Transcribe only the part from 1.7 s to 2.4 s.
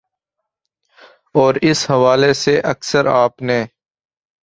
اس حوالے